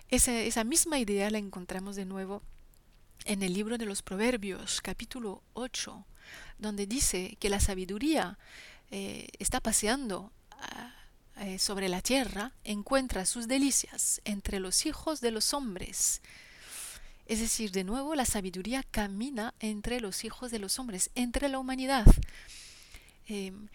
Esa, 0.09 0.37
esa 0.41 0.65
misma 0.65 0.99
idea 0.99 1.31
la 1.31 1.39
encontramos 1.39 1.95
de 1.95 2.05
nuevo 2.05 2.43
en 3.25 3.43
el 3.43 3.53
libro 3.53 3.79
de 3.79 3.87
los 3.87 4.03
Proverbios, 4.03 4.81
capítulo 4.81 5.43
8, 5.55 6.07
donde 6.59 6.87
dice 6.87 7.37
que 7.41 7.51
la 7.51 7.61
sabiduría 7.61 8.39
eh, 8.91 9.29
está 9.39 9.61
paseando 9.61 10.33
ah, 10.51 10.95
eh, 11.37 11.59
sobre 11.59 11.89
la 11.89 12.01
tierra, 12.01 12.53
encuentra 12.65 13.27
sus 13.27 13.49
delicias 13.49 14.21
entre 14.25 14.61
los 14.61 14.87
hijos 14.87 15.21
de 15.21 15.31
los 15.31 15.55
hombres 15.55 16.23
es 17.29 17.41
decir, 17.41 17.71
de 17.73 17.85
nuevo, 17.85 18.15
la 18.15 18.25
sabiduría 18.25 18.83
camina 18.83 19.55
entre 19.61 20.01
los 20.01 20.25
hijos 20.25 20.51
de 20.51 20.59
los 20.59 20.79
hombres, 20.79 21.11
entre 21.15 21.51
la 21.51 21.59
humanidad. 21.59 22.07
Em, 23.27 23.69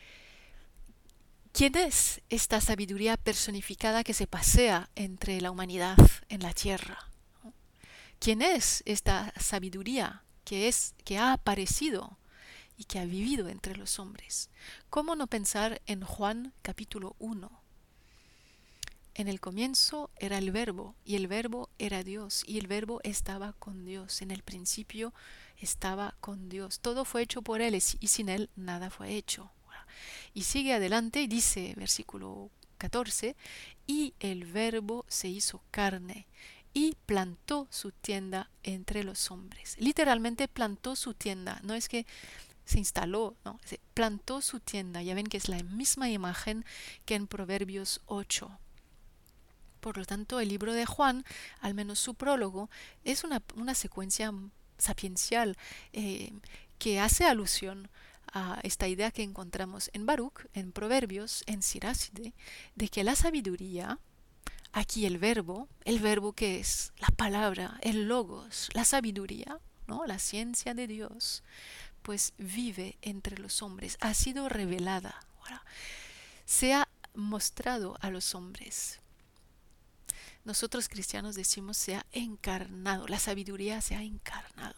¿Quién 1.52 1.78
es 1.78 2.22
esta 2.30 2.60
sabiduría 2.60 3.16
personificada 3.16 4.04
que 4.04 4.16
se 4.16 4.26
pasea 4.26 4.90
entre 4.96 5.40
la 5.40 5.52
humanidad 5.52 5.98
en 6.30 6.42
la 6.42 6.52
tierra? 6.54 7.13
¿Quién 8.24 8.42
es 8.42 8.84
esta 8.86 9.34
sabiduría 9.38 10.24
que 10.46 10.70
es 10.70 10.96
que 11.04 11.18
ha 11.18 11.34
aparecido 11.34 12.18
y 12.78 12.86
que 12.86 13.00
ha 13.00 13.04
vivido 13.04 13.50
entre 13.50 13.76
los 13.76 14.00
hombres? 14.00 14.50
¿Cómo 14.90 15.18
no 15.18 15.28
pensar 15.28 15.82
en 15.88 16.06
Juan 16.06 16.54
capítulo 16.62 17.18
1? 17.20 17.52
En 19.16 19.28
el 19.28 19.42
comienzo 19.42 20.10
era 20.16 20.38
el 20.38 20.52
verbo 20.52 20.96
y 21.04 21.18
el 21.18 21.28
verbo 21.28 21.70
era 21.80 22.02
Dios 22.02 22.46
y 22.48 22.60
el 22.60 22.68
verbo 22.68 23.02
estaba 23.04 23.52
con 23.60 23.84
Dios. 23.84 24.22
En 24.22 24.32
el 24.32 24.42
principio 24.42 25.14
estaba 25.58 26.16
con 26.22 26.48
Dios. 26.48 26.80
Todo 26.80 27.04
fue 27.04 27.24
hecho 27.24 27.42
por 27.42 27.60
Él 27.60 27.76
y 27.76 27.82
sin 27.82 28.30
Él 28.30 28.50
nada 28.56 28.90
fue 28.90 29.16
hecho. 29.16 29.52
Y 30.34 30.44
sigue 30.44 30.74
adelante 30.74 31.22
y 31.22 31.28
dice, 31.28 31.74
versículo 31.76 32.52
14, 32.78 33.36
y 33.86 34.14
el 34.22 34.46
verbo 34.46 35.04
se 35.10 35.28
hizo 35.28 35.62
carne 35.72 36.26
y 36.74 36.96
plantó 37.06 37.68
su 37.70 37.92
tienda 37.92 38.50
entre 38.64 39.04
los 39.04 39.30
hombres. 39.32 39.76
Literalmente 39.80 40.48
plantó 40.48 40.96
su 40.96 41.14
tienda, 41.14 41.60
no 41.64 41.74
es 41.74 41.88
que 41.88 42.06
se 42.66 42.80
instaló, 42.80 43.36
no, 43.44 43.60
plantó 43.94 44.42
su 44.42 44.60
tienda. 44.60 45.02
Ya 45.02 45.16
ven 45.16 45.28
que 45.28 45.38
es 45.38 45.50
la 45.50 45.62
misma 45.64 46.10
imagen 46.10 46.66
que 47.06 47.16
en 47.16 47.28
Proverbios 47.28 48.02
8. 48.06 48.60
Por 49.80 49.98
lo 49.98 50.06
tanto, 50.06 50.40
el 50.40 50.48
libro 50.48 50.74
de 50.74 50.86
Juan, 50.86 51.26
al 51.60 51.74
menos 51.74 52.00
su 52.00 52.16
prólogo, 52.16 52.70
es 53.04 53.24
una, 53.26 53.42
secuencia 53.76 54.34
sapiencial 54.78 55.58
eh, 55.92 56.32
que 56.80 57.00
hace 57.00 57.26
alusión 57.26 57.90
a 58.32 58.60
esta 58.64 58.88
idea 58.88 59.12
que 59.12 59.24
encontramos 59.24 59.90
en 59.94 60.06
Baruch, 60.06 60.48
en 60.54 60.72
Proverbios, 60.72 61.44
en 61.48 61.62
Siráside, 61.62 62.34
de 62.76 62.90
que 62.90 63.04
la 63.04 63.16
sabiduría, 63.16 64.00
aquí 64.74 65.06
el 65.06 65.18
verbo, 65.18 65.70
el 65.86 66.00
verbo 66.00 66.34
que 66.34 66.60
es 66.60 66.92
la 66.98 67.08
palabra, 67.08 67.78
el 67.82 68.08
logos, 68.10 68.70
la 68.74 68.84
sabiduría, 68.84 69.60
¿no? 69.88 70.06
la 70.06 70.20
ciencia 70.20 70.74
de 70.74 70.88
Dios, 70.88 71.44
pues 72.02 72.34
vive 72.38 72.98
entre 73.02 73.38
los 73.38 73.62
hombres, 73.62 73.98
ha 74.02 74.14
sido 74.14 74.50
revelada, 74.50 75.26
se 76.46 76.74
ha 76.74 76.90
mostrado 77.14 77.96
a 78.02 78.10
los 78.10 78.36
hombres 78.36 79.00
nosotros 80.46 80.90
cristianos 80.90 81.36
decimos 81.36 81.78
se 81.78 81.96
ha 81.96 82.06
encarnado, 82.12 83.08
la 83.08 83.20
sabiduría 83.20 83.82
se 83.82 83.96
ha 83.96 84.04
encarnado. 84.04 84.76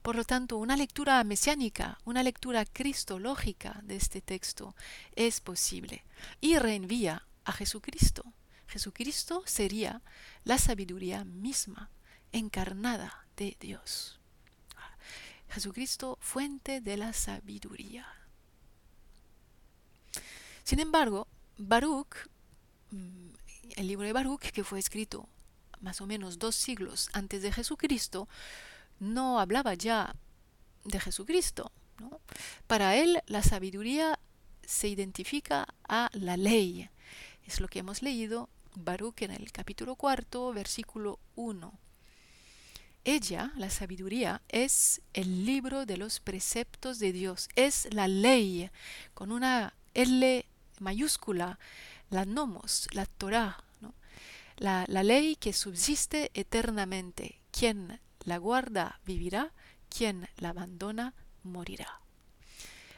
Por 0.00 0.16
lo 0.16 0.24
tanto, 0.24 0.56
una 0.56 0.76
lectura 0.76 1.22
mesiánica, 1.24 1.98
una 2.04 2.22
lectura 2.22 2.64
cristológica 2.64 3.80
de 3.84 3.96
este 3.96 4.20
texto 4.20 4.74
es 5.16 5.40
posible 5.40 6.04
y 6.40 6.58
reenvía 6.58 7.26
a 7.44 7.52
Jesucristo. 7.52 8.24
Jesucristo 8.66 9.42
sería 9.46 10.02
la 10.44 10.58
sabiduría 10.58 11.24
misma, 11.24 11.90
encarnada 12.32 13.26
de 13.36 13.56
Dios. 13.60 14.20
Jesucristo, 15.48 16.18
fuente 16.20 16.80
de 16.80 16.96
la 16.96 17.12
sabiduría. 17.12 18.06
Sin 20.64 20.80
embargo, 20.80 21.28
Baruch 21.58 22.28
mm, 22.90 23.34
el 23.76 23.88
libro 23.88 24.06
de 24.06 24.12
Baruch, 24.12 24.50
que 24.52 24.64
fue 24.64 24.78
escrito 24.78 25.28
más 25.80 26.00
o 26.00 26.06
menos 26.06 26.38
dos 26.38 26.54
siglos 26.54 27.10
antes 27.12 27.42
de 27.42 27.52
Jesucristo, 27.52 28.28
no 29.00 29.38
hablaba 29.40 29.74
ya 29.74 30.14
de 30.84 31.00
Jesucristo. 31.00 31.72
Para 32.66 32.96
él 32.96 33.22
la 33.26 33.42
sabiduría 33.42 34.18
se 34.64 34.88
identifica 34.88 35.66
a 35.88 36.10
la 36.12 36.36
ley. 36.36 36.88
Es 37.46 37.60
lo 37.60 37.68
que 37.68 37.80
hemos 37.80 38.02
leído 38.02 38.48
Baruch 38.74 39.22
en 39.22 39.30
el 39.30 39.52
capítulo 39.52 39.96
cuarto, 39.96 40.52
versículo 40.52 41.18
1. 41.36 41.72
Ella, 43.04 43.52
la 43.56 43.68
sabiduría, 43.68 44.40
es 44.48 45.02
el 45.12 45.44
libro 45.44 45.84
de 45.84 45.98
los 45.98 46.20
preceptos 46.20 46.98
de 46.98 47.12
Dios, 47.12 47.48
es 47.54 47.92
la 47.92 48.08
ley, 48.08 48.70
con 49.12 49.30
una 49.30 49.74
L 49.92 50.46
mayúscula, 50.80 51.58
la 52.08 52.24
nomos, 52.24 52.88
la 52.92 53.04
Torah, 53.04 53.62
la, 54.56 54.86
la 54.88 55.02
ley 55.02 55.36
que 55.36 55.52
subsiste 55.52 56.30
eternamente. 56.32 57.40
Quien 57.50 58.00
la 58.24 58.38
guarda 58.38 59.00
vivirá, 59.04 59.52
quien 59.90 60.28
la 60.38 60.50
abandona 60.50 61.14
morirá. 61.42 62.00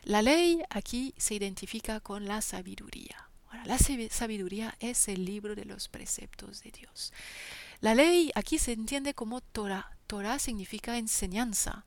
La 0.04 0.22
ley 0.22 0.62
aquí 0.70 1.14
se 1.16 1.34
identifica 1.34 1.98
con 1.98 2.26
la 2.26 2.40
sabiduría. 2.42 3.25
La 3.66 3.78
sabiduría 3.78 4.76
es 4.80 5.08
el 5.08 5.24
libro 5.24 5.54
de 5.54 5.64
los 5.64 5.88
preceptos 5.88 6.62
de 6.62 6.70
Dios. 6.70 7.12
La 7.80 7.94
ley 7.94 8.30
aquí 8.34 8.58
se 8.58 8.72
entiende 8.72 9.14
como 9.14 9.40
Torah. 9.40 9.96
Torah 10.06 10.38
significa 10.38 10.98
enseñanza. 10.98 11.84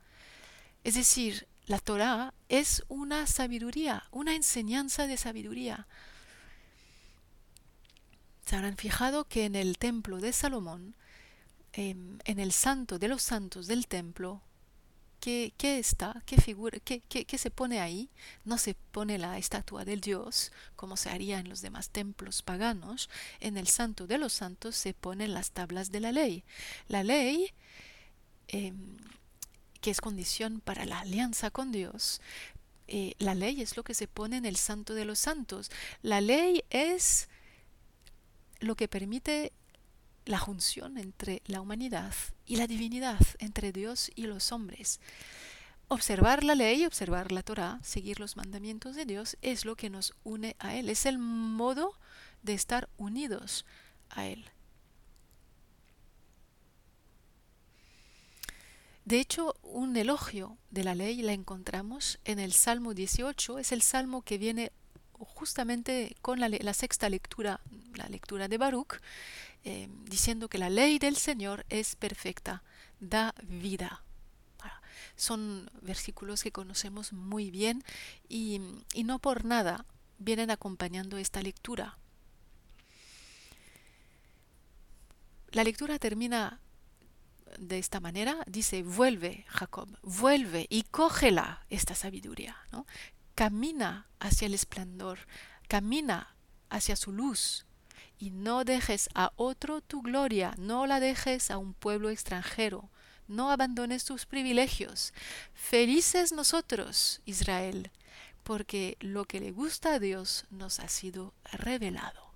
Es 0.83 0.95
decir, 0.95 1.47
la 1.65 1.79
Torah 1.79 2.33
es 2.47 2.83
una 2.87 3.27
sabiduría, 3.27 4.07
una 4.11 4.35
enseñanza 4.35 5.07
de 5.07 5.17
sabiduría. 5.17 5.87
Se 8.45 8.55
habrán 8.55 8.77
fijado 8.77 9.25
que 9.25 9.45
en 9.45 9.55
el 9.55 9.77
templo 9.77 10.19
de 10.19 10.33
Salomón, 10.33 10.95
em, 11.73 12.17
en 12.25 12.39
el 12.39 12.51
santo 12.51 12.97
de 12.97 13.07
los 13.07 13.21
santos 13.21 13.67
del 13.67 13.87
templo, 13.87 14.41
¿qué, 15.19 15.53
está? 15.61 16.21
¿Qué 16.25 16.39
figura? 16.39 16.79
Qué, 16.79 17.01
qué, 17.01 17.37
se 17.37 17.51
pone 17.51 17.79
ahí? 17.79 18.09
No 18.45 18.57
se 18.57 18.73
pone 18.73 19.17
la 19.17 19.37
estatua 19.37 19.85
del 19.85 20.01
Dios, 20.01 20.51
como 20.75 20.97
se 20.97 21.09
haría 21.09 21.39
en 21.39 21.49
los 21.49 21.61
demás 21.61 21.89
templos 21.89 22.41
paganos. 22.41 23.09
En 23.39 23.57
el 23.57 23.67
santo 23.67 24.07
de 24.07 24.17
los 24.17 24.33
santos 24.33 24.75
se 24.75 24.93
ponen 24.93 25.33
las 25.33 25.51
tablas 25.51 25.91
de 25.91 25.99
la 25.99 26.11
ley. 26.11 26.43
La 26.87 27.03
ley, 27.03 27.51
em, 28.47 28.97
que 29.81 29.91
es 29.91 30.01
condición 30.01 30.61
para 30.61 30.85
la 30.85 30.99
alianza 30.99 31.51
con 31.51 31.71
Dios, 31.71 32.21
eh, 32.87 33.13
la 33.19 33.35
ley 33.35 33.61
es 33.61 33.77
lo 33.77 33.83
que 33.83 33.93
se 33.93 34.07
pone 34.07 34.37
en 34.37 34.45
el 34.45 34.55
santo 34.55 34.93
de 34.93 35.05
los 35.05 35.19
santos. 35.19 35.69
La 36.01 36.21
ley 36.21 36.63
es 36.69 37.29
lo 38.59 38.75
que 38.75 38.87
permite 38.87 39.53
la 40.29 40.37
junción 40.37 40.99
entre 40.99 41.41
la 41.47 41.59
humanidad 41.59 42.13
y 42.45 42.57
la 42.57 42.67
divinidad, 42.67 43.19
entre 43.39 43.71
Dios 43.71 44.11
y 44.15 44.27
los 44.27 44.51
hombres. 44.51 44.99
Observar 45.87 46.43
la 46.43 46.53
ley, 46.53 46.85
observar 46.85 47.31
la 47.31 47.41
Torah, 47.41 47.79
seguir 47.81 48.19
los 48.19 48.37
mandamientos 48.37 48.95
de 48.95 49.05
Dios 49.05 49.37
es 49.41 49.65
lo 49.65 49.75
que 49.75 49.89
nos 49.89 50.13
une 50.23 50.55
a 50.59 50.75
Él, 50.75 50.89
es 50.89 51.07
el 51.07 51.17
modo 51.17 51.93
de 52.43 52.53
estar 52.53 52.89
unidos 52.97 53.65
a 54.11 54.27
Él. 54.27 54.45
De 59.05 59.19
hecho, 59.19 59.55
un 59.63 59.97
elogio 59.97 60.59
de 60.69 60.83
la 60.83 60.93
ley 60.93 61.23
la 61.23 61.33
encontramos 61.33 62.19
en 62.23 62.37
el 62.37 62.53
Salmo 62.53 62.93
18, 62.93 63.57
es 63.57 63.71
el 63.71 63.81
salmo 63.81 64.21
que 64.21 64.37
viene 64.37 64.71
justamente 65.13 66.15
con 66.21 66.39
la, 66.39 66.73
sexta 66.75 67.09
lectura, 67.09 67.61
la 67.95 68.07
lectura 68.07 68.47
de 68.47 68.59
Baruch, 68.59 69.01
eh, 69.63 69.89
diciendo 70.05 70.47
que 70.47 70.57
la 70.57 70.69
ley 70.69 70.99
del 70.99 71.15
Señor 71.15 71.65
es 71.69 71.95
perfecta, 71.95 72.63
da 72.99 73.33
vida. 73.43 74.03
Son 75.15 75.69
versículos 75.81 76.43
que 76.43 76.51
conocemos 76.51 77.11
muy 77.11 77.51
bien 77.51 77.83
y, 78.29 78.61
y 78.93 79.03
no 79.03 79.19
por 79.19 79.43
nada 79.43 79.85
vienen 80.17 80.49
acompañando 80.49 81.17
esta 81.17 81.41
lectura. 81.41 81.97
La 85.51 85.63
lectura 85.63 85.99
termina 85.99 86.61
de 87.57 87.79
esta 87.79 87.99
manera, 87.99 88.37
dice, 88.47 88.83
vuelve 88.83 89.45
Jacob, 89.47 89.89
vuelve 90.03 90.67
y 90.69 90.83
cógela 90.83 91.65
esta 91.69 91.95
sabiduría, 91.95 92.55
¿no? 92.71 92.85
camina 93.39 94.09
hacia 94.19 94.47
el 94.47 94.53
esplendor, 94.53 95.19
camina 95.69 96.35
hacia 96.69 96.97
su 96.97 97.13
luz, 97.13 97.65
y 98.19 98.31
no 98.31 98.65
dejes 98.65 99.09
a 99.15 99.31
otro 99.37 99.81
tu 99.81 100.01
gloria, 100.01 100.53
no 100.57 100.85
la 100.85 100.99
dejes 100.99 101.49
a 101.49 101.57
un 101.57 101.73
pueblo 101.73 102.09
extranjero, 102.09 102.89
no 103.27 103.49
abandones 103.49 104.03
tus 104.03 104.25
privilegios. 104.25 105.13
Felices 105.53 106.33
nosotros, 106.33 107.21
Israel, 107.25 107.91
porque 108.43 108.97
lo 108.99 109.25
que 109.25 109.39
le 109.39 109.51
gusta 109.51 109.93
a 109.93 109.99
Dios 109.99 110.45
nos 110.49 110.79
ha 110.79 110.89
sido 110.89 111.33
revelado. 111.45 112.29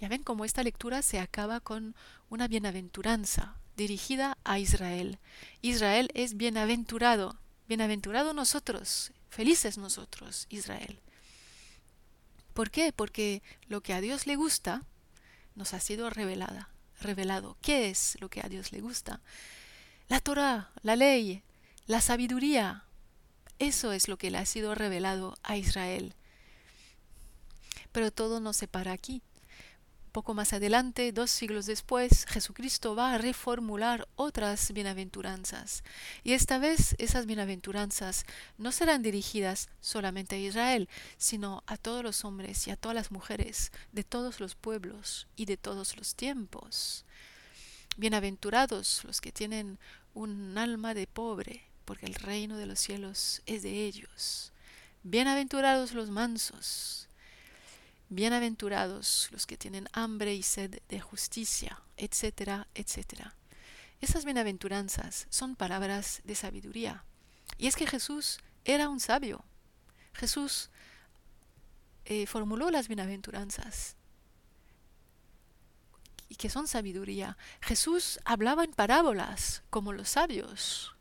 Ya 0.00 0.08
ven 0.08 0.22
cómo 0.22 0.46
esta 0.46 0.62
lectura 0.62 1.02
se 1.02 1.20
acaba 1.20 1.60
con 1.60 1.94
una 2.30 2.48
bienaventuranza 2.48 3.56
dirigida 3.76 4.38
a 4.44 4.58
Israel. 4.58 5.18
Israel 5.60 6.10
es 6.14 6.36
bienaventurado, 6.36 7.36
bienaventurado 7.68 8.32
nosotros, 8.32 9.12
felices 9.28 9.76
nosotros, 9.76 10.46
Israel. 10.48 11.00
¿Por 12.54 12.70
qué? 12.70 12.92
Porque 12.92 13.42
lo 13.68 13.82
que 13.82 13.94
a 13.94 14.00
Dios 14.00 14.26
le 14.26 14.36
gusta 14.36 14.82
nos 15.54 15.74
ha 15.74 15.80
sido 15.80 16.10
revelada, 16.10 16.70
revelado. 17.00 17.56
¿Qué 17.62 17.90
es 17.90 18.16
lo 18.20 18.28
que 18.28 18.40
a 18.40 18.48
Dios 18.48 18.72
le 18.72 18.80
gusta? 18.80 19.20
La 20.08 20.20
Torah, 20.20 20.70
la 20.82 20.96
ley, 20.96 21.42
la 21.86 22.00
sabiduría. 22.00 22.84
Eso 23.58 23.92
es 23.92 24.08
lo 24.08 24.16
que 24.16 24.30
le 24.30 24.38
ha 24.38 24.46
sido 24.46 24.74
revelado 24.74 25.36
a 25.42 25.56
Israel. 25.56 26.14
Pero 27.92 28.10
todo 28.10 28.40
no 28.40 28.52
se 28.52 28.68
para 28.68 28.92
aquí. 28.92 29.22
Poco 30.12 30.34
más 30.34 30.52
adelante, 30.52 31.12
dos 31.12 31.30
siglos 31.30 31.66
después, 31.66 32.26
Jesucristo 32.26 32.96
va 32.96 33.14
a 33.14 33.18
reformular 33.18 34.08
otras 34.16 34.72
bienaventuranzas. 34.72 35.84
Y 36.24 36.32
esta 36.32 36.58
vez 36.58 36.96
esas 36.98 37.26
bienaventuranzas 37.26 38.26
no 38.58 38.72
serán 38.72 39.02
dirigidas 39.02 39.68
solamente 39.80 40.34
a 40.34 40.38
Israel, 40.40 40.88
sino 41.16 41.62
a 41.68 41.76
todos 41.76 42.02
los 42.02 42.24
hombres 42.24 42.66
y 42.66 42.72
a 42.72 42.76
todas 42.76 42.96
las 42.96 43.12
mujeres 43.12 43.70
de 43.92 44.02
todos 44.02 44.40
los 44.40 44.56
pueblos 44.56 45.28
y 45.36 45.44
de 45.44 45.56
todos 45.56 45.96
los 45.96 46.16
tiempos. 46.16 47.04
Bienaventurados 47.96 49.04
los 49.04 49.20
que 49.20 49.30
tienen 49.30 49.78
un 50.14 50.58
alma 50.58 50.92
de 50.92 51.06
pobre, 51.06 51.62
porque 51.84 52.06
el 52.06 52.14
reino 52.14 52.56
de 52.56 52.66
los 52.66 52.80
cielos 52.80 53.42
es 53.46 53.62
de 53.62 53.86
ellos. 53.86 54.52
Bienaventurados 55.04 55.92
los 55.92 56.10
mansos, 56.10 57.08
Bienaventurados 58.12 59.28
los 59.30 59.46
que 59.46 59.56
tienen 59.56 59.88
hambre 59.92 60.34
y 60.34 60.42
sed 60.42 60.80
de 60.88 61.00
justicia, 61.00 61.80
etcétera, 61.96 62.66
etcétera. 62.74 63.36
Esas 64.00 64.24
bienaventuranzas 64.24 65.28
son 65.30 65.54
palabras 65.54 66.20
de 66.24 66.34
sabiduría. 66.34 67.04
Y 67.56 67.68
es 67.68 67.76
que 67.76 67.86
Jesús 67.86 68.40
era 68.64 68.88
un 68.88 68.98
sabio. 68.98 69.44
Jesús 70.12 70.70
eh, 72.04 72.26
formuló 72.26 72.72
las 72.72 72.88
bienaventuranzas 72.88 73.94
y 76.28 76.34
que 76.34 76.50
son 76.50 76.66
sabiduría. 76.66 77.38
Jesús 77.60 78.18
hablaba 78.24 78.64
en 78.64 78.72
parábolas 78.72 79.62
como 79.70 79.92
los 79.92 80.08
sabios 80.08 80.96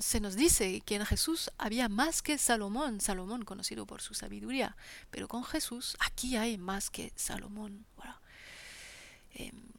se 0.00 0.20
nos 0.20 0.36
dice 0.36 0.80
que 0.80 0.96
en 0.96 1.06
Jesús 1.06 1.50
había 1.58 1.88
más 1.88 2.22
que 2.22 2.38
Salomón, 2.38 3.00
Salomón 3.00 3.44
conocido 3.44 3.86
por 3.86 4.02
su 4.02 4.14
sabiduría, 4.14 4.76
pero 5.10 5.28
con 5.28 5.44
Jesús 5.44 5.96
aquí 6.00 6.36
hay 6.36 6.58
más 6.58 6.90
que 6.90 7.12
Salomón. 7.16 7.86
Em, 9.34 9.72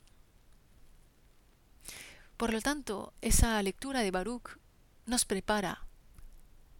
por 2.37 2.51
lo 2.51 2.61
tanto, 2.61 3.13
esa 3.21 3.61
lectura 3.63 4.01
de 4.01 4.11
Baruch 4.11 4.57
nos 5.05 5.23
prepara 5.23 5.85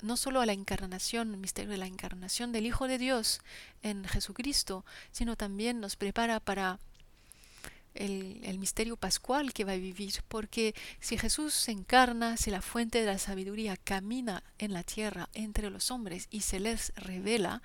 no 0.01 0.17
solo 0.17 0.41
a 0.41 0.45
la 0.45 0.53
encarnación, 0.53 1.39
misterio 1.39 1.71
de 1.71 1.77
la 1.77 1.87
encarnación 1.87 2.51
del 2.51 2.65
Hijo 2.65 2.87
de 2.87 2.97
Dios 2.97 3.39
en 3.81 4.05
Jesucristo, 4.05 4.85
sino 5.11 5.35
también 5.35 5.79
nos 5.79 5.95
prepara 5.95 6.39
para 6.39 6.79
el, 7.95 8.59
misterio 8.59 8.97
pascual 8.97 9.53
que 9.53 9.63
va 9.63 9.73
a 9.73 9.77
vivir, 9.77 10.13
porque 10.27 10.75
si 10.99 11.17
Jesús 11.17 11.53
se 11.53 11.71
encarna, 11.71 12.37
si 12.37 12.51
la 12.51 12.61
fuente 12.61 12.99
de 12.99 13.05
la 13.05 13.17
sabiduría 13.17 13.77
camina 13.77 14.43
en 14.57 14.73
la 14.73 14.83
tierra 14.83 15.29
entre 15.33 15.69
los 15.69 15.91
hombres 15.91 16.27
y 16.29 16.41
se 16.41 16.59
les 16.59 16.93
revela, 16.95 17.61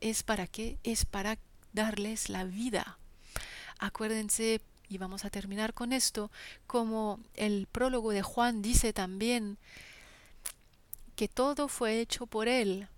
es 0.00 0.22
para 0.22 0.46
qué? 0.46 0.78
Es 0.82 1.04
para 1.04 1.38
darles 1.72 2.28
la 2.28 2.44
vida. 2.44 2.98
Acuérdense, 3.78 4.60
y 4.88 4.98
vamos 4.98 5.24
a 5.24 5.30
terminar 5.30 5.74
con 5.74 5.92
esto, 5.92 6.30
como 6.66 7.20
el 7.34 7.66
prólogo 7.70 8.10
de 8.10 8.22
Juan 8.22 8.62
dice 8.62 8.92
también, 8.92 9.58
que 11.16 11.28
todo 11.28 11.68
fue 11.68 12.00
hecho 12.00 12.26
por 12.26 12.48
Él, 12.48 12.88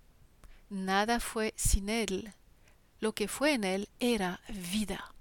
nada 0.69 1.19
fue 1.19 1.53
sin 1.57 1.89
Él, 1.89 2.33
lo 2.99 3.13
que 3.13 3.27
fue 3.27 3.53
en 3.53 3.63
Él 3.63 3.89
era 3.99 4.41
vida 4.49 5.13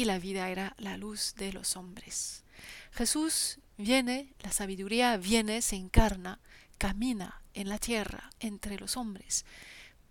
y 0.00 0.04
la 0.06 0.18
vida 0.18 0.48
era 0.48 0.74
la 0.78 0.96
luz 0.96 1.34
de 1.36 1.52
los 1.52 1.76
hombres. 1.76 2.44
Jesús 2.92 3.58
Viene, 3.82 4.34
la 4.40 4.52
sabiduría 4.52 5.16
viene, 5.16 5.62
se 5.62 5.74
encarna, 5.74 6.38
camina 6.76 7.40
en 7.54 7.70
la 7.70 7.78
tierra 7.78 8.28
entre 8.38 8.78
los 8.78 8.98
hombres. 8.98 9.46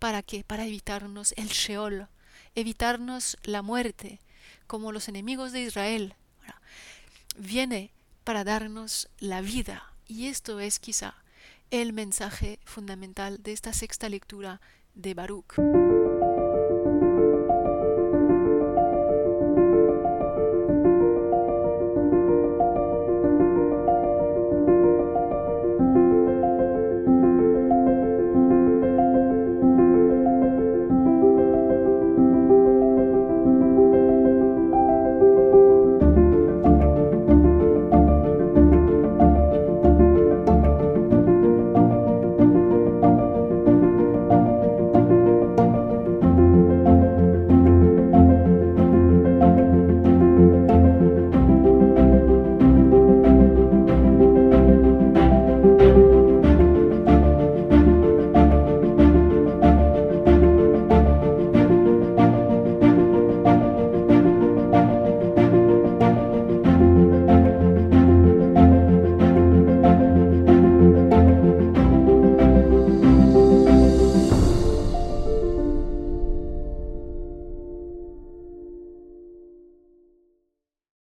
¿Para 0.00 0.24
qué? 0.24 0.42
Para 0.42 0.66
evitarnos 0.66 1.32
el 1.36 1.50
Sheol, 1.50 2.08
evitarnos 2.56 3.38
la 3.44 3.62
muerte, 3.62 4.18
como 4.66 4.90
los 4.90 5.08
enemigos 5.08 5.52
de 5.52 5.60
Israel. 5.60 6.14
Viene 7.36 7.92
para 8.24 8.42
darnos 8.42 9.08
la 9.20 9.40
vida. 9.40 9.92
Y 10.08 10.26
esto 10.26 10.58
es 10.58 10.80
quizá 10.80 11.14
el 11.70 11.92
mensaje 11.92 12.58
fundamental 12.64 13.40
de 13.40 13.52
esta 13.52 13.72
sexta 13.72 14.08
lectura 14.08 14.60
de 14.94 15.14
Baruch. 15.14 15.54